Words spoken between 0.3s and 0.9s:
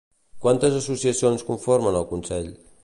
Quantes